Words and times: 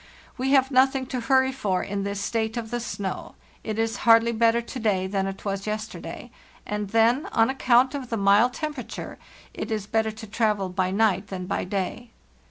We 0.35 0.49
have 0.53 0.71
nothing 0.71 1.05
to 1.13 1.19
hurry 1.21 1.51
for 1.51 1.83
in 1.83 2.03
this 2.03 2.19
state 2.19 2.57
of 2.57 2.71
the 2.71 2.79
snow; 2.79 3.35
it 3.63 3.77
is 3.77 3.97
hardly 3.97 4.31
better 4.31 4.59
to 4.59 4.79
day 4.79 5.05
than 5.05 5.27
it 5.27 5.45
was 5.45 5.67
yesterday, 5.67 6.31
and 6.65 6.89
then, 6.89 7.27
on 7.31 7.51
account 7.51 7.93
of 7.93 8.09
the 8.09 8.17
mild 8.17 8.53
temperature, 8.55 9.19
it 9.53 9.69
is 9.69 9.85
better 9.85 10.09
to 10.09 10.25
travel 10.25 10.69
by 10.69 10.89
night 10.89 11.27
than 11.27 11.45
by 11.45 11.65
day. 11.65 12.09